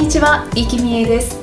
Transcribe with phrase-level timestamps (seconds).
[0.00, 1.38] にちは、生きみえです。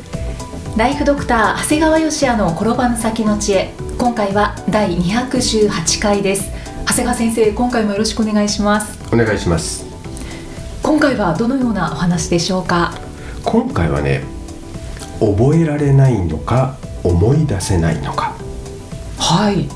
[0.76, 3.72] ライフドクター長谷川芳也の転ばぬ先の知恵。
[4.00, 6.50] 今回は第218回です。
[6.88, 9.00] 長谷川先生、今回もよろしくお願いします。
[9.14, 9.86] お願いします。
[10.82, 12.96] 今回はどのようなお話でしょうか？
[13.46, 14.24] 今回はね
[15.20, 18.34] 覚えられないのか思い出せないのか。
[19.20, 19.70] はい。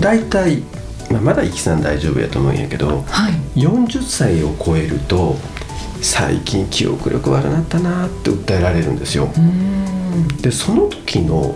[0.00, 0.62] だいたい
[1.10, 3.60] まあまだイキさん大丈夫やと思うんやけどはい。
[3.60, 5.34] 40歳を超えると
[6.02, 9.28] 最近記憶力悪なったなって訴えられるんですよ。
[10.40, 11.54] でその時の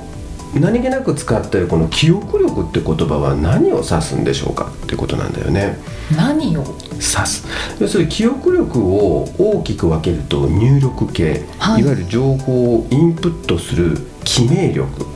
[0.55, 5.79] 何気なく使ってるこの記憶力って言葉は何を指すんでしょうかってことなんだよね。
[6.17, 6.65] 何を？
[6.93, 7.47] 指す。
[7.81, 11.83] 要するに記憶力を大きく分けると入力系、はい。
[11.83, 15.07] い、わゆる情報をインプットする記名力と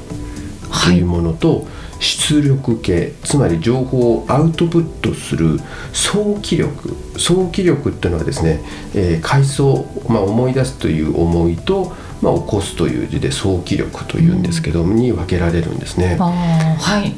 [0.70, 1.66] はいいうものと、
[2.00, 5.58] 出力系つまり情報をアウトプットする
[5.92, 8.60] 想起力想起力っていうのはですね、
[8.94, 16.16] えー回想、まあ、思い出すという思いと、まあ、起こすという字で想起力というんですけど、に分けられるんですね。
[16.18, 17.14] はい。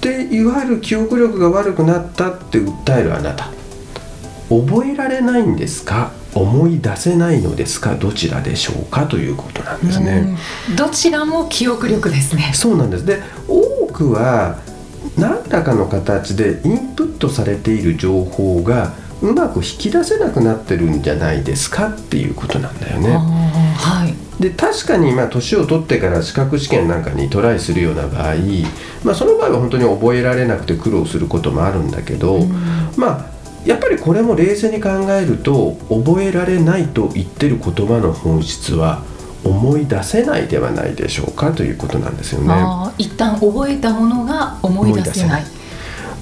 [0.00, 3.48] でいわゆる記憶力が悪くなったって訴えるあなた。
[4.50, 6.12] 覚えられないんですか？
[6.34, 7.94] 思い出せないのですか？
[7.94, 9.06] どちらでしょうか？
[9.06, 10.36] ということなんですね。
[10.68, 10.76] うん。
[10.76, 12.52] どちらも記憶力ですね。
[12.54, 13.06] そうなんです。
[13.06, 14.58] で多くは
[15.16, 18.92] 何らかの形でインプットされている情報が
[19.22, 23.16] うまく引き出せなくなってるんじゃないですかっていうことなんだよね。
[23.76, 28.34] はいで確かにまあ年を取ってから資格試験なんかにトライするような場合、
[29.04, 32.52] まあ、その場合は本当に覚えられなくて苦労することもあるんだけど、うん
[32.96, 33.34] まあ
[33.64, 39.02] やっぱりこれも冷静に考えると覚えられないと言ってる言葉の本質は
[39.44, 42.54] 思い出せないではないでしょうかということなんですよね。
[42.98, 45.44] 一旦覚えたものが思い出せない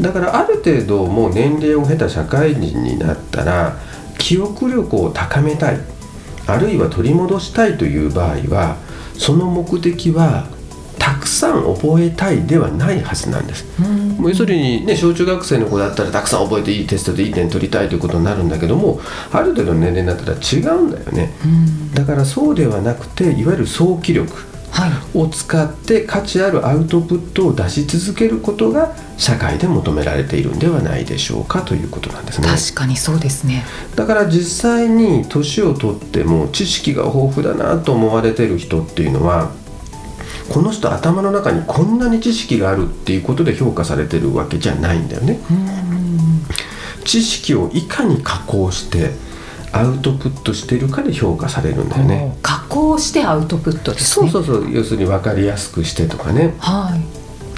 [0.01, 3.77] だからある程度もう年齢を経た社会人になったら
[4.19, 5.81] 記憶力を高めたい
[6.47, 8.77] あるいは取り戻したいという場合は
[9.17, 10.47] その目的は
[11.43, 13.67] さん覚えたいではないはずなんです。
[13.81, 14.09] うん。
[14.19, 19.01] もう要するにね小中学生の子だったらたくさん覚えていいテストでいい点取りたいということになるんだけども
[19.33, 21.33] ある程度の年齢になったら違うんだよね。
[21.45, 21.93] うん。
[21.95, 24.33] だからそうではなくていわゆる早期力
[24.71, 25.19] はい。
[25.19, 32.49] を使って価値あるアウトプットを出し続けることが社会で求められているんではないでしょうかということなんですね。
[32.49, 33.65] 確かにそうですね。
[33.97, 39.51] だから実際に年を取っても知識が豊富だなと思われてる人っていうのは
[40.53, 45.41] この人頭の中にこんなに知識があるっていうことで評価されてるわけじゃないんだよね。
[45.51, 45.83] うん
[47.05, 49.11] 知識をいかに加工して
[49.73, 52.37] アウトプットしているかで評価されるんだよね。
[52.43, 54.31] 加工してアウトプットですね。
[54.31, 54.71] そうそうそう。
[54.71, 56.55] 要するに分かりやすくしてとかね。
[56.59, 56.95] は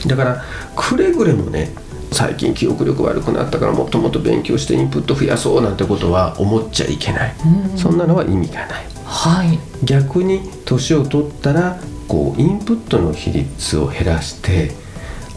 [0.05, 0.09] い。
[0.09, 0.44] だから
[0.76, 1.72] くれぐれもね
[2.12, 7.34] 最近記憶力悪くなったからもっともっと勉強してインプット増やそうなんてことは思っちゃいけない。
[7.71, 7.76] うん。
[7.76, 8.87] そんなのは意味がない。
[9.05, 9.59] はい。
[9.82, 11.78] 逆に年を取ったら
[12.09, 14.73] こうインプットの比率を減らして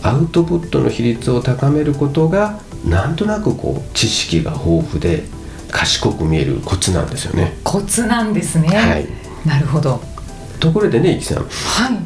[0.03, 5.23] アウトプットの比率を高めることがなんとなくこう知識が豊富で
[5.71, 7.57] 賢く見えるコツなんですよね。
[7.63, 9.07] コツなんですね、はい、
[9.45, 10.01] なるほど。
[10.59, 11.43] ところでねいきさん。
[11.43, 11.43] は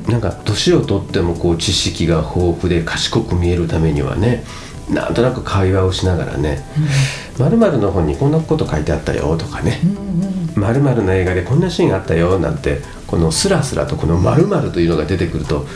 [0.07, 0.11] い。
[0.11, 4.43] なんか年を取ってもこう知識が豊富で賢く見えるためにはね
[4.89, 6.63] なんとなく会話をしながらね
[7.39, 15.67] 「まるの本にこんなこと書いてあったよ」とかねうんうん「まるの映画でこんなシーンがあったよ」なんてこのスラスラとこの「まるというのが出てくると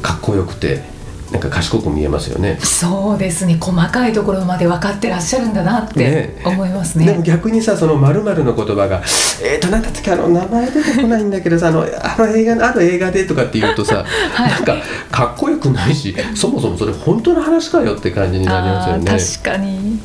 [0.00, 0.84] かっこよくて
[1.32, 2.56] なんか賢く見えますよね。
[2.62, 3.56] そうですね。
[3.60, 6.40] 細かいところまで分かってらっしゃるんだなってね。
[6.44, 9.02] 思いますでもね逆にさその〇〇の言葉が
[9.42, 14.04] 「えーとなんだっけあの名前出てこないんだけどさあのあの映画のある映画で」とかって言うとさ、
[14.34, 14.50] はい。
[14.52, 14.76] なんか
[15.10, 19.04] かっこよくないしそもそもそれ本当の話かよって感じになりますよあね。
[19.10, 19.98] ー確かに。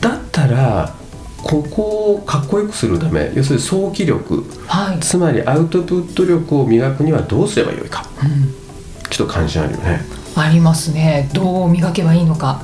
[0.00, 0.92] だったら
[1.42, 8.04] ここをかっこよくするため要するに早期力はい、つまりアウトプット力を磨くにはどうすればよいか。
[8.22, 8.54] うん。
[9.10, 10.00] ちょっと関心あるよね。
[10.36, 11.28] ありますね。
[11.32, 12.62] どう磨けばいいのか。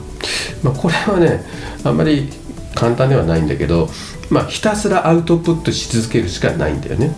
[0.63, 1.45] まあ、これはね
[1.85, 2.29] あんまり
[2.75, 3.89] 簡単ではないんだけど、
[4.31, 7.15] まあ、ひたすらアウトプットし続けるしかないんだよね。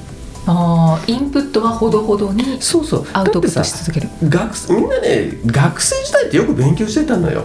[0.50, 3.06] あインプットはほどほどにそうそう。
[3.12, 4.08] アウトプットし続ける。
[4.22, 7.44] 学みんなね学生時代ってよく勉強してたのよ、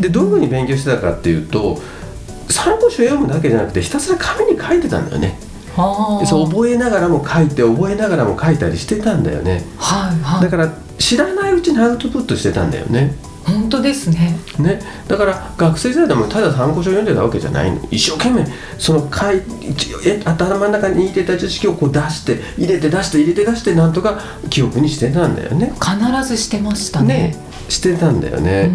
[0.00, 1.80] でどういうふうに勉強してたかっていうと
[2.50, 5.38] 参考書読むだけじゃなくてひたすら紙に書いてたんだよね。
[5.76, 13.14] そう覚えながらも書いて覚えながらも書いたりしてたんだよね、はいはい、だから知らないうちにアウトプットしてたんだよね。
[13.44, 14.38] 本当ですね。
[14.58, 14.80] ね。
[15.08, 17.80] だから学生時代でもただ参考書読んでたわけじゃないの。
[17.90, 18.46] 一生懸命
[18.78, 19.40] その書い
[20.06, 24.20] え頭の中に入れた知識をこう出して入れて出して入れて出してなんとか
[24.50, 25.72] 記憶にしてたんだよね。
[25.80, 27.14] 必ずしてましたね。
[27.14, 28.70] ねしてたんだよね、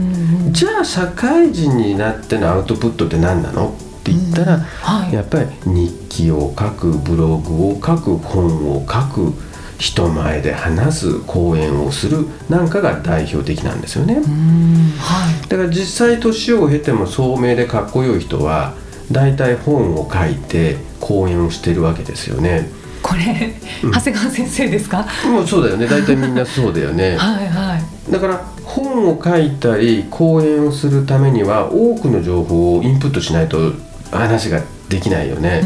[0.52, 3.70] じゃあ社会人になってのアウトプットって何なの？
[3.70, 3.72] っ
[4.06, 9.34] て言ったら、はい、やっぱり日記を書くブログを書く本を書く
[9.80, 18.76] 人前で話す講演をするなんかが代表的なんですよね、はい、だから実際年を経ても聡明でかっこよい人は
[19.12, 22.70] 大体本を書いて講演をしてるわけですよね。
[23.02, 25.06] これ、うん、長谷川先生ですか？
[25.30, 25.86] もうそうだよね。
[25.88, 27.18] 大体みんなそうだよね。
[27.22, 28.44] はい、はい、だから
[28.76, 33.72] 本を書いたり講演をするためには多くの情報をインプットしないと
[34.12, 35.62] 話ができないよね、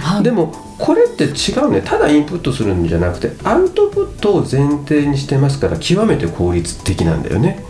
[0.00, 1.80] はい、でもこれって違うね。
[1.80, 7.62] ただインプットするんじゃなくてアウトプットを前提にしてますから極めて効率的なんだよね。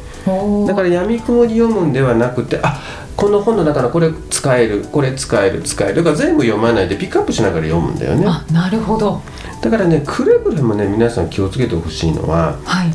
[0.67, 2.81] だからやみくもに読むんではなくてあ
[3.17, 8.25] この本の中のこれ使えるこれ使える使えるだから全部読まないでピックアップしながら読むんだよね。
[8.27, 9.21] あなるほど。
[9.61, 12.91] だからねくれぐれもね皆さん気をつけてほしいのは、はい、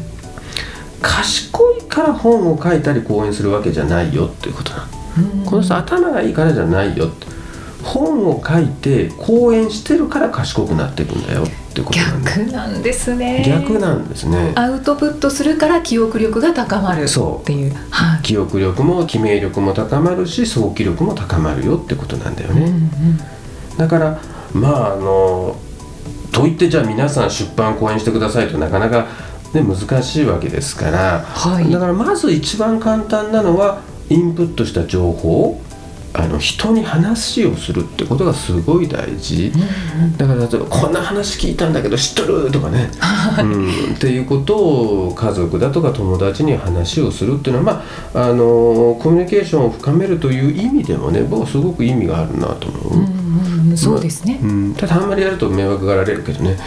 [1.02, 1.67] 賢い
[1.98, 7.26] から本を書いたり講演するわけじゃないよっていうことなのこの人頭がいいからじゃないよって。
[7.84, 12.52] 本を書いて講演してるから賢くなっていくんだよってことなん逆。
[12.52, 13.44] なんですね。
[13.48, 14.52] 逆なんですね。
[14.56, 17.74] アウトプットするから記憶力が高まるっていう。
[17.90, 24.20] はい、記憶力も記名力も高まるし早期力も高まるよってことなんだよね、うんうん、だから
[24.54, 25.56] まああの
[26.32, 29.08] といってじゃあ皆さん出版講演してくださいとなかなか、
[29.54, 35.62] ね、難しいわけですから、はい、だからまず一番簡単なのはインプットした情報
[36.14, 39.58] あの人に話をするってことがすごい大事、う
[40.02, 42.90] んうん、だから例えば「こんな話聞いたんだけど知っとる?」とかね、
[43.40, 47.84] うん、っていうことを家族だとか友達に話をするっていうのは
[48.14, 53.00] まああのコミュニケーションを深めるという意味でもね僕はすごく意味があるなと思う。
[53.00, 56.58] うんそうですね、うん、ただあんまりやると迷惑がられるけどね。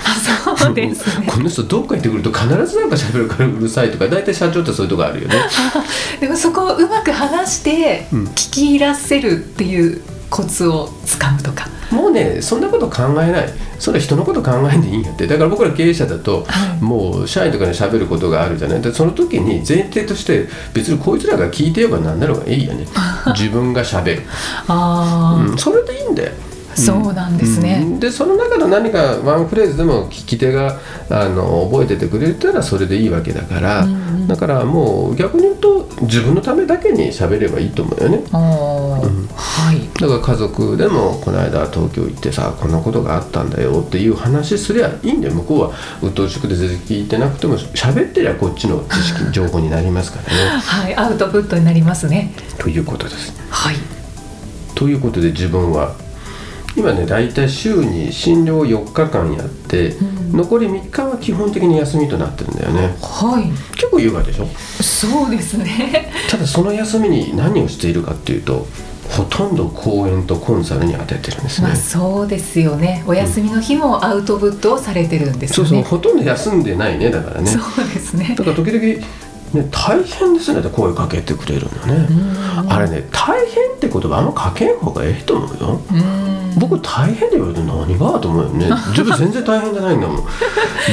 [0.57, 1.27] そうですね。
[1.31, 5.37] この人どっか行ってくると必ずなんか喋るからうるさいとか大体社長ってそういうとこあるよね。
[6.21, 13.49] でもそこをうまく話して聞き入らせるっていうコツをつかむとか、もうねそんなこと考えない。
[13.81, 15.27] それ人のこと考えんでいいんやって。
[15.27, 18.83] だから僕ら経営者だと、はい、もう社員とかに喋ることがあるじゃない。
[18.83, 22.87] でその時に前提として別にこいつらが聞いてようが何なのがいいよね。
[23.35, 24.23] 自分が喋る。
[24.69, 26.33] あ、うん、それでいいんだよ
[26.81, 30.79] そうなんですね、うん、でその中の何かワンフレーズでも聞き手が
[31.09, 45.35] あの覚えててくれたらそれでいいわけだから、うんうん、だからもう逆に言うと自分のためだけに喋ればいいと思うよね、うん、はい、だから家族でもこの間東京行ってさこんなことがあったんだよっていう話すりゃいいんだよ。
[45.35, 45.73] 向こうは。
[46.03, 50.61] 鬱陶しくて全然聞いてなくても喋ってりゃこっちの知識情報になりますからね。
[50.61, 50.95] はい。
[50.97, 52.33] アウトプットになりますね。
[52.59, 53.33] ということです。
[53.51, 53.77] はい。
[54.75, 55.95] ということで自分は
[56.77, 62.97] 今ね大体週に診療4日間やって、うん、残り3日は基本的に休みとなってるんだよね。
[63.03, 63.51] はい。
[63.77, 64.47] 結構優雅でしょ？
[64.83, 66.13] そうですね。
[66.31, 68.67] ただその休みに何をしているかっていうと
[69.11, 73.03] ほとんど講演とコンサルに当ててるんですね、まあ、そうですよね。
[73.09, 75.99] お休みの日もアウトプットをされてるんですよね、そうそう。
[75.99, 77.51] ほとんど休んでないねだからね。
[77.51, 77.63] そう
[77.93, 78.37] ですね。
[78.39, 79.05] だから時々
[79.53, 82.07] ね、大変ですねって声かけてくれるのね、
[82.69, 85.81] あれね大変って言葉あんまかけん方がええと思うよ。
[86.59, 88.67] 僕大変で言われて何がと思うよね。
[88.91, 90.25] 自分全然大変じゃないんだもん。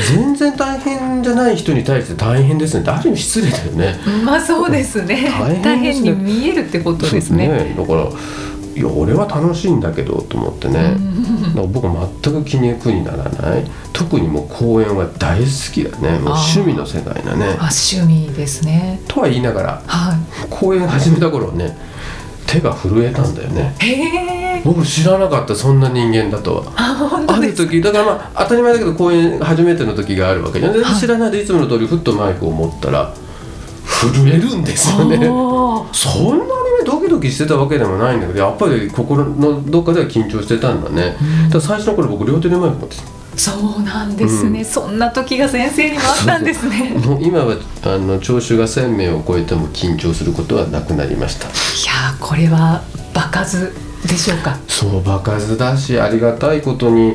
[0.10, 4.00] 全然大変じゃない人に対して大変ですねってある意味失礼だよね。
[4.24, 5.32] まあそうですね。
[5.64, 8.08] 大変、ね、に見えるってことですね、ね、だから
[8.78, 10.96] いや俺は楽しいんだけどと思ってね、
[11.56, 13.64] うん、僕は全く気に苦にならない。
[13.92, 16.20] 特にもう公園は大好きだね。
[16.20, 17.58] もう趣味の世界だね。
[17.58, 19.02] あ趣味ですね。
[19.08, 20.18] とは言いながら、はい、
[20.52, 21.76] 公園始めた頃ね
[22.46, 23.76] 手が震えたんだよね。
[23.80, 26.74] へ僕知らなかったそんな人間だとは。
[27.28, 31.00] ある時だからまあ当たり前だけど公演初めての時があるわけじゃん。
[31.00, 33.12] 知らないでいつもの通りふっとマイクを持ったら
[33.98, 35.18] 震えるんですよね。
[35.92, 43.04] そんなにねドキドキしてたわけでもないんだけどやっぱり心のどっかでは緊張してたんだね、うん、だ最初の頃僕両手でマイク持ってた。
[43.38, 46.96] そうなんですね、うん、そんな時が先生にもあったんですね。
[47.06, 51.48] もう今はあの聴衆が1000名を超えても緊張することはなくなりました。
[51.48, 51.50] い
[51.86, 52.82] やこれは
[53.14, 53.74] 場数
[54.08, 54.58] でしょうか。
[54.68, 57.14] そう場数だしありがたいことに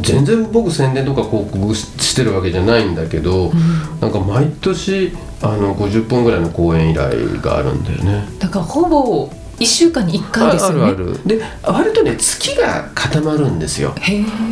[0.00, 5.12] 全然僕宣伝とか広告してるわけじゃないんだけど、うん、なんか毎年
[5.42, 8.28] あの50本ぐらいの講演依頼があるんだよね。
[8.38, 10.84] だからほぼ1週間に1回ですよね。
[10.84, 13.94] あるあるで割とね月が固まるんですよ。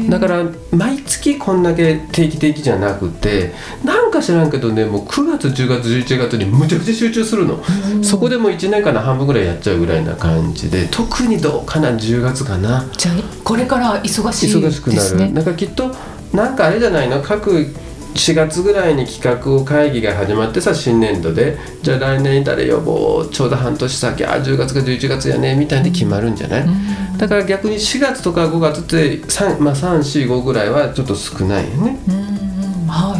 [0.08, 3.52] だから毎月こんだけ定期的じゃなくて
[3.84, 7.62] なんか知らんけどねもう9月10月11月にむちゃくちゃ集中するの。
[8.02, 12.86] そこでも1年間の半分ぐらいやっちゃうぐらいな感じで特にどうかな10月かな。
[12.96, 14.68] じゃあこれから忙しいですね。
[14.68, 15.32] 忙しくなる。
[15.34, 15.94] なんかきっと
[16.32, 17.20] なんかあれじゃないの？
[17.20, 17.66] 各
[18.14, 26.70] 4月ぐらいに企画会議が始まってさ新年度でじゃあ来年誰呼ぼうちょうど半年先あ10月か11月やねみたいに決まるんじゃない、う
[27.14, 31.98] ん、だから逆に4月とか5月って3、まあ、345ぐらいはちょっと少ないよね。
[32.08, 33.18] うんは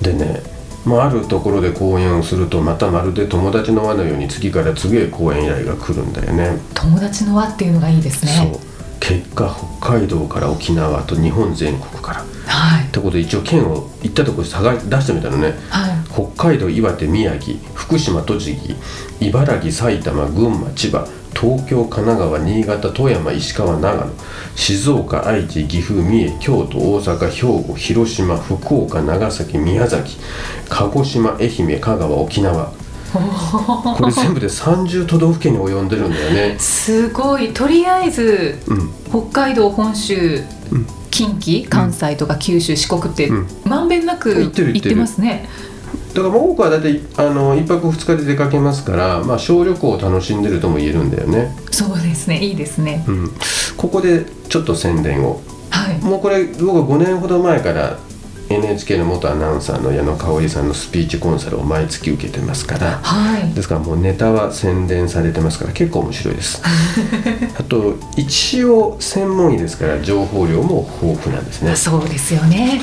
[0.00, 0.54] い、でね
[0.84, 6.58] まあ、あるところで講演をするとまたまるで友達の輪のように次から次へ講演依頼が来るんだよね。
[6.74, 8.52] 友達の輪っていうのがいいですね。
[8.52, 12.24] そう結果北海道から沖縄と日本全国から。
[12.46, 18.76] はい、ってことで一応県を行ったところ探出してみたのね、はい、北海道岩手宮城福島栃木
[19.26, 24.12] 茨城埼玉群馬千葉東京神奈川新潟富山石川長野
[24.54, 30.18] 静岡愛知岐阜三重京都大阪兵庫広島福岡長崎宮崎
[30.68, 32.72] 鹿児島愛媛香川沖縄
[33.96, 36.56] これ全部で30都道府県に及んでるんだよね。
[36.58, 37.52] すごい。
[37.52, 40.42] とりあえず、うん、北海道本州、
[40.72, 40.86] うん。
[41.14, 43.30] 近畿関西とか九州、四国って
[43.64, 45.48] まんべんなく行ってますね。
[46.12, 51.56] だから多くは大体あの1泊2日で出かけますから、まあ、小旅行を楽しんでるとも言えるんだよね。
[51.70, 52.38] そうですね。
[52.38, 53.30] いいですね、うん、
[53.76, 55.40] ここでちょっと宣伝を、
[55.70, 57.98] はい、もうこれ僕は5年ほど前から
[58.48, 66.62] NHK の元アナウンサーの矢野香織さんのスピーチコンサルを毎月受けてますから、はい、ですからもうネタは宣伝されてますから結構面白いです。
[67.58, 71.74] あと一応専門医ですから情報量も豊富なんですね。
[71.76, 72.80] そうですよね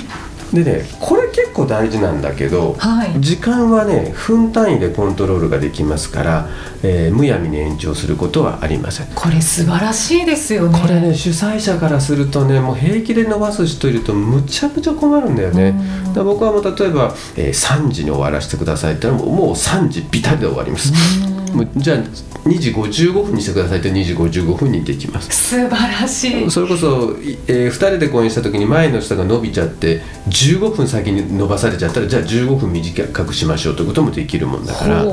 [0.54, 6.50] でねこれ結構大事なんだけど、はい、時間はね分単位でコントロールができますから、
[6.84, 9.08] えー、むやみに延長することはありません。
[9.08, 10.80] これ素晴らしいですよね。
[10.80, 15.74] これね主催者からするとねもう平気で伸ばす人いるとむちゃくちゃ困るんだよね。
[16.14, 25.30] だ僕はもう例えば、えー、3時に終わらせてくださいって言ったらもうもう3時ビタリで終わりますもうじゃあ2時55分にしてくださいって2時55分にできます。
[25.32, 26.52] 素晴らしい。
[26.52, 27.16] それこそ、
[27.48, 35.12] えー、2人で講演した時に前の人が伸びちゃって15分先に伸ばされちゃったらじゃあ15分短くしましょうということもできるもんだからだ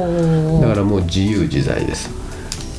[0.69, 2.11] からもう自由自在です。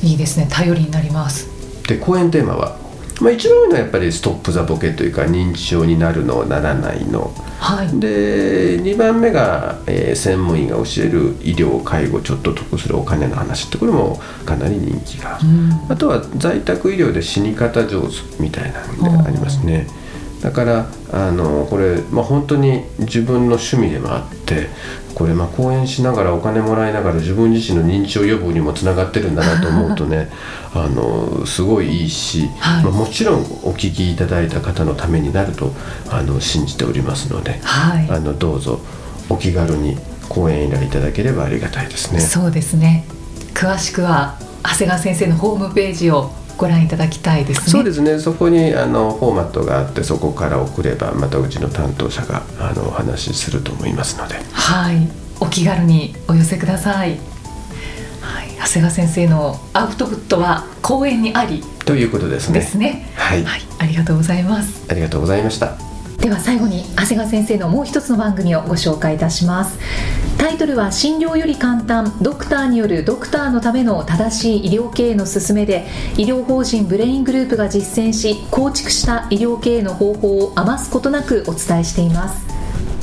[0.02, 0.48] いいですね。
[0.50, 1.48] 頼りになります。
[1.86, 2.76] で講演テーマは？
[3.20, 19.86] まあ、一番多いのはやっぱりストップ・ザ・ボケというか認知症になるのならないの、はい、で2番目が、えー、専門医が教える医療介護ちょっと得するお金の話ってこれもかなり人気が、うん、あとは在宅医療で死に方上手みたいなのがありますね。
[20.40, 24.68] だからあのこれ、まあ、本当に自分の趣味でもあって
[25.14, 30.30] これまあ講演しながらお金もらいながら自分自身の認知症予防にもつながってるんだなと思うとね
[30.74, 35.74] あのすごいいいし、はい、まあ、もちろんお聞きいただいた方のためになると
[36.08, 38.80] あの信じておりますので、はい、あのどうぞ
[39.28, 42.20] お気軽に講演依頼いただければありがたいですね。
[42.20, 43.04] そうですね。
[43.52, 46.30] 詳しくは長谷川先生のホームページを
[46.60, 47.66] ご覧いただきたいですね。
[47.72, 48.18] そうですね。
[48.18, 54.34] そこにあのフォーマットがあってそこから送ればまたうちの担当者があのお話しすると思いますので。
[54.52, 55.08] はい。
[55.40, 57.18] お気軽にお寄せください。
[58.20, 58.48] はい。
[58.58, 62.60] 長谷川先生のアウトプットは講演にありということですね。
[62.60, 63.10] ですね。
[63.16, 63.62] はい、はい。
[63.78, 64.84] ありがとうございます。
[64.90, 65.89] ありがとうございました。
[66.20, 69.78] では最後に長谷川先生のもう一つの番組をご紹介いたします。
[70.36, 72.14] タイトルは診療より簡単。
[72.20, 75.86] ドクターによるドクターのための正しい医療経営の勧めで
[76.18, 82.49] 医療法人ブレイングループが実践し構築した医療経営の方法を余すことなくお伝えしています。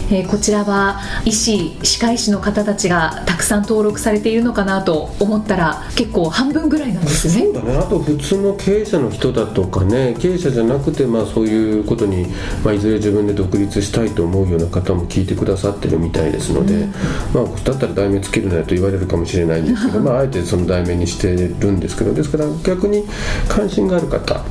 [0.10, 7.44] えー、こちらは医師歯科医師の方たちがたくさん登録されているのかなと思ったら結構半分ぐらいなんですね。
[7.46, 7.78] そうだね。
[7.78, 12.28] あと普通の経営者の人だとかね経営者じゃなくてまあそういうことに、
[12.64, 16.92] まあ、いずれ自分で独立したいと思うような方も聞いてくださってるみたいですので、うん、
[17.34, 23.04] まあだったら題名つけるなよと言われるかもしれないんですけどまああえてその題名にしてるんですけどですから逆に
[23.50, 24.42] 関心がある方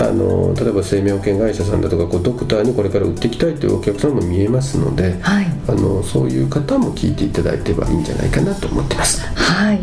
[0.00, 9.20] あの例えば生命保険会社さんだとかこうドクターにこれから売っていきたいというお客さんも見えますので、はい、あのそういう方も聞いていただいてはいいんじゃないかなと思ってます。
[9.34, 9.80] はい、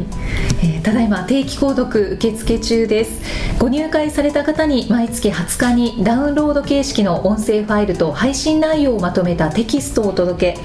[0.63, 3.21] えー、ただいま定期購読受付中です。
[3.59, 10.61] ご入会された方に毎月20日にダウンロード形式の音声ファイルと配信内容をまとめたテキストをお届け。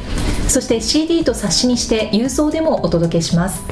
[0.48, 3.62] そして CD と冊子にして郵送でもお届けします。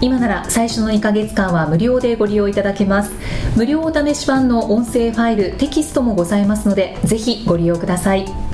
[0.00, 3.12] 今なら最初の2ヶ月間は無料でご利用いただけます。
[3.56, 8.53] 無料お試し版の音声ファイルテキストもございますのでぜひご利用ください。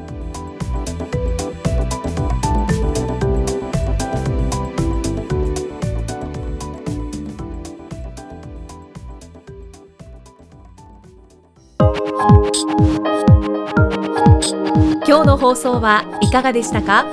[15.51, 17.03] 放送はいかがでしたか？